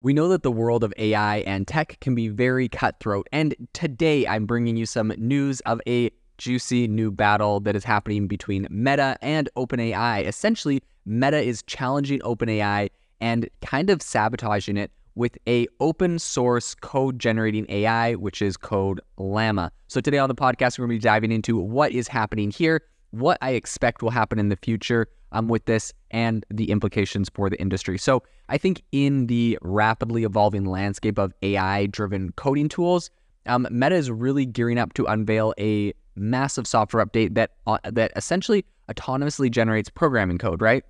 [0.00, 4.28] We know that the world of AI and tech can be very cutthroat, and today
[4.28, 9.18] I'm bringing you some news of a juicy new battle that is happening between Meta
[9.22, 10.24] and OpenAI.
[10.24, 12.90] Essentially, Meta is challenging OpenAI
[13.20, 19.00] and kind of sabotaging it with a open source code generating AI, which is code
[19.16, 19.72] Llama.
[19.88, 22.82] So today on the podcast, we're going to be diving into what is happening here,
[23.10, 27.50] what I expect will happen in the future, um, with this and the implications for
[27.50, 27.98] the industry.
[27.98, 33.10] So, I think in the rapidly evolving landscape of AI driven coding tools,
[33.46, 38.12] um, Meta is really gearing up to unveil a massive software update that uh, that
[38.16, 40.84] essentially autonomously generates programming code, right?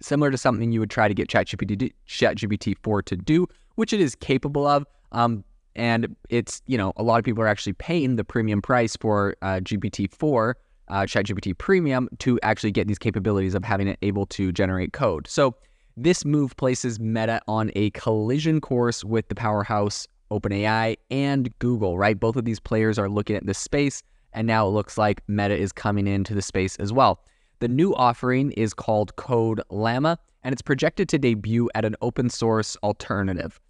[0.00, 4.00] Similar to something you would try to get ChatGPT ChatGPT 4 to do, which it
[4.00, 4.86] is capable of.
[5.12, 5.44] Um,
[5.76, 9.36] and it's you know a lot of people are actually paying the premium price for
[9.42, 10.56] uh, GPT 4
[10.90, 15.26] uh, ChatGPT Premium to actually get these capabilities of having it able to generate code.
[15.26, 15.54] So
[15.96, 22.18] this move places Meta on a collision course with the powerhouse OpenAI and Google, right?
[22.18, 25.56] Both of these players are looking at this space, and now it looks like Meta
[25.56, 27.20] is coming into the space as well.
[27.58, 32.30] The new offering is called Code Llama, and it's projected to debut at an open
[32.30, 33.60] source alternative.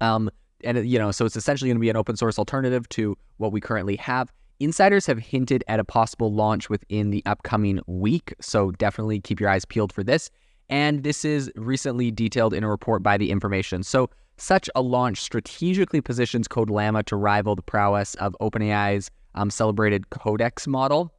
[0.00, 0.30] Um,
[0.62, 3.52] and you know, so it's essentially going to be an open source alternative to what
[3.52, 4.32] we currently have.
[4.58, 9.50] Insiders have hinted at a possible launch within the upcoming week, so definitely keep your
[9.50, 10.30] eyes peeled for this.
[10.70, 13.82] And this is recently detailed in a report by The Information.
[13.82, 19.48] So, such a launch strategically positions Code Llama to rival the prowess of OpenAI's um,
[19.48, 21.12] celebrated Codex model.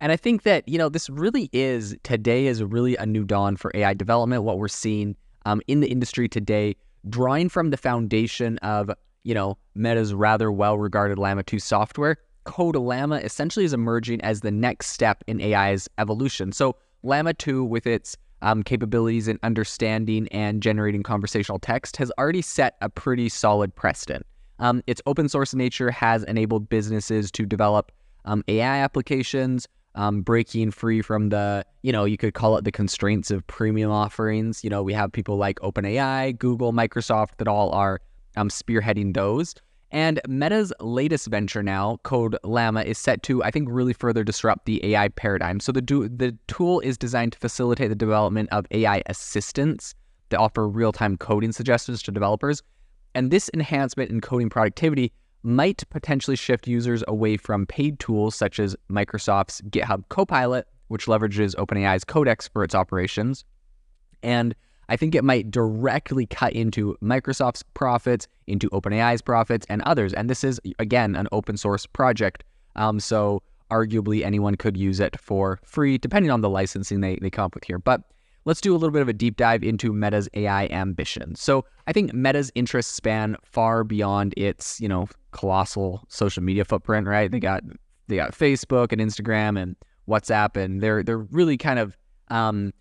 [0.00, 3.56] And I think that, you know, this really is, today is really a new dawn
[3.56, 4.42] for AI development.
[4.42, 5.14] What we're seeing
[5.46, 6.74] um, in the industry today,
[7.08, 8.90] drawing from the foundation of,
[9.22, 14.40] you know, Meta's rather well regarded Llama 2 software, Code Llama essentially is emerging as
[14.40, 16.52] the next step in AI's evolution.
[16.52, 22.42] So, Llama 2, with its um, capabilities in understanding and generating conversational text, has already
[22.42, 24.26] set a pretty solid precedent.
[24.58, 27.92] Um, its open source nature has enabled businesses to develop
[28.24, 32.72] um, AI applications, um, breaking free from the, you know, you could call it the
[32.72, 34.64] constraints of premium offerings.
[34.64, 38.00] You know, we have people like OpenAI, Google, Microsoft that all are
[38.36, 39.54] um, spearheading those.
[39.90, 44.66] And Meta's latest venture now, Code Llama, is set to, I think, really further disrupt
[44.66, 45.60] the AI paradigm.
[45.60, 49.94] So the, do- the tool is designed to facilitate the development of AI assistants
[50.30, 52.62] that offer real time coding suggestions to developers.
[53.14, 55.12] And this enhancement in coding productivity
[55.44, 61.54] might potentially shift users away from paid tools such as Microsoft's GitHub Copilot, which leverages
[61.56, 63.44] OpenAI's Codex for its operations,
[64.22, 64.54] and
[64.88, 70.12] I think it might directly cut into Microsoft's profits, into OpenAI's profits, and others.
[70.12, 72.44] And this is, again, an open source project.
[72.76, 77.30] Um, so arguably anyone could use it for free, depending on the licensing they, they
[77.30, 77.78] come up with here.
[77.78, 78.02] But
[78.44, 81.40] let's do a little bit of a deep dive into Meta's AI ambitions.
[81.40, 87.06] So I think Meta's interests span far beyond its, you know, colossal social media footprint,
[87.06, 87.30] right?
[87.30, 87.62] They got
[88.06, 89.76] they got Facebook and Instagram and
[90.08, 91.96] WhatsApp, and they're they're really kind of
[92.28, 92.72] um,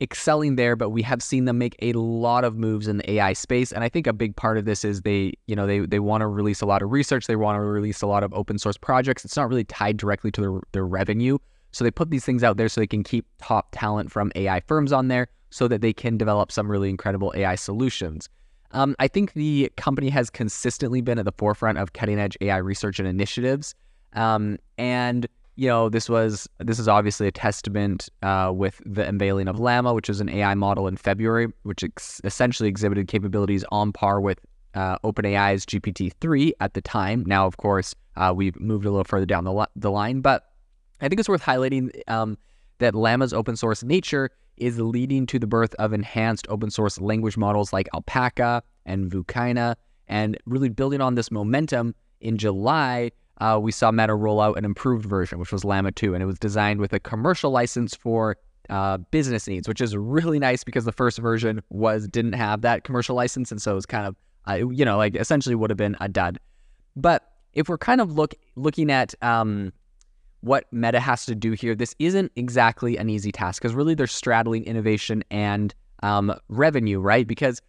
[0.00, 3.32] excelling there, but we have seen them make a lot of moves in the AI
[3.32, 3.72] space.
[3.72, 6.22] And I think a big part of this is they, you know, they they want
[6.22, 8.76] to release a lot of research, they want to release a lot of open source
[8.76, 9.24] projects.
[9.24, 11.38] It's not really tied directly to their, their revenue.
[11.72, 14.60] So they put these things out there so they can keep top talent from AI
[14.60, 18.28] firms on there so that they can develop some really incredible AI solutions.
[18.72, 22.56] Um, I think the company has consistently been at the forefront of cutting edge AI
[22.58, 23.74] research and initiatives.
[24.14, 25.26] Um, and
[25.60, 29.92] you know, this was this is obviously a testament uh, with the unveiling of Llama,
[29.92, 34.40] which is an AI model in February, which ex- essentially exhibited capabilities on par with
[34.72, 37.24] uh, OpenAI's GPT-3 at the time.
[37.26, 40.44] Now, of course, uh, we've moved a little further down the, the line, but
[41.02, 42.38] I think it's worth highlighting um,
[42.78, 47.36] that Llama's open source nature is leading to the birth of enhanced open source language
[47.36, 49.76] models like Alpaca and Vicuna,
[50.08, 51.94] and really building on this momentum.
[52.22, 53.10] In July,
[53.40, 56.26] uh, we saw Meta roll out an improved version, which was Llama 2, and it
[56.26, 58.36] was designed with a commercial license for
[58.68, 62.84] uh, business needs, which is really nice because the first version was didn't have that
[62.84, 64.16] commercial license, and so it was kind of
[64.48, 66.38] uh, you know like essentially would have been a dud.
[66.94, 69.72] But if we're kind of look looking at um,
[70.42, 74.06] what Meta has to do here, this isn't exactly an easy task because really they're
[74.06, 77.26] straddling innovation and um, revenue, right?
[77.26, 77.60] Because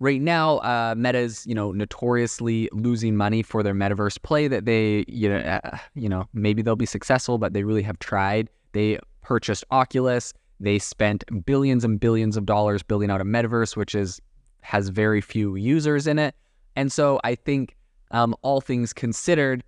[0.00, 5.04] right now, uh, Meta's you know notoriously losing money for their metaverse play that they
[5.06, 8.50] you know uh, you know maybe they'll be successful, but they really have tried.
[8.72, 10.34] They purchased Oculus.
[10.58, 14.20] They spent billions and billions of dollars building out a metaverse, which is
[14.62, 16.34] has very few users in it.
[16.76, 17.76] And so I think
[18.10, 19.64] um, all things considered,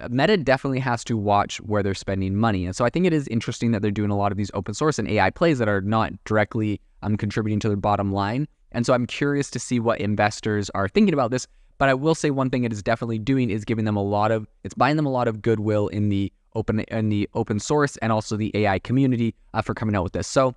[0.00, 2.66] uh, Meta definitely has to watch where they're spending money.
[2.66, 4.74] And so I think it is interesting that they're doing a lot of these open
[4.74, 8.84] source and AI plays that are not directly um, contributing to their bottom line And
[8.84, 11.46] so I'm curious to see what investors are thinking about this.
[11.78, 14.30] But I will say one thing it is definitely doing is giving them a lot
[14.30, 17.96] of it's buying them a lot of goodwill in the open in the open source
[17.98, 20.28] and also the AI community uh, for coming out with this.
[20.28, 20.54] So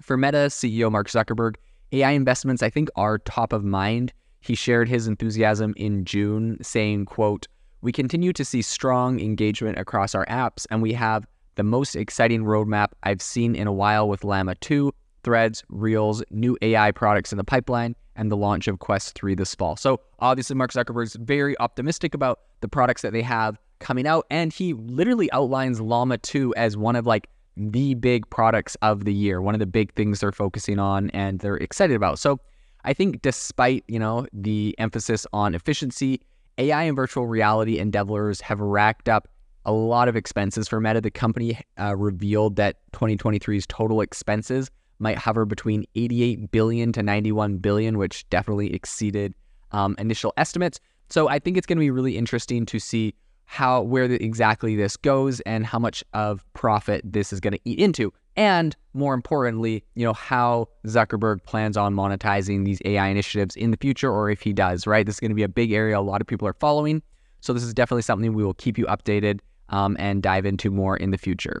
[0.00, 1.56] for Meta CEO Mark Zuckerberg,
[1.92, 4.12] AI investments I think are top of mind.
[4.40, 7.46] He shared his enthusiasm in June, saying, "quote
[7.80, 12.44] We continue to see strong engagement across our apps, and we have the most exciting
[12.44, 14.92] roadmap I've seen in a while with Llama 2,
[15.24, 19.54] Threads, Reels, new AI products in the pipeline, and the launch of Quest 3 this
[19.54, 19.76] fall.
[19.76, 24.26] So, obviously, Mark Zuckerberg is very optimistic about the products that they have coming out,
[24.30, 29.12] and he literally outlines Llama 2 as one of like the big products of the
[29.12, 32.18] year, one of the big things they're focusing on and they're excited about.
[32.18, 32.40] So,
[32.84, 36.20] I think despite, you know, the emphasis on efficiency,
[36.58, 39.28] AI and virtual reality endeavors have racked up
[39.64, 41.00] a lot of expenses for Meta.
[41.00, 44.70] The company uh, revealed that 2023's total expenses
[45.02, 49.34] might hover between 88 billion to 91 billion, which definitely exceeded
[49.72, 50.80] um, initial estimates.
[51.10, 53.14] So I think it's going to be really interesting to see
[53.44, 57.60] how where the, exactly this goes and how much of profit this is going to
[57.66, 63.56] eat into, and more importantly, you know how Zuckerberg plans on monetizing these AI initiatives
[63.56, 64.86] in the future, or if he does.
[64.86, 67.02] Right, this is going to be a big area a lot of people are following.
[67.40, 70.96] So this is definitely something we will keep you updated um, and dive into more
[70.96, 71.60] in the future.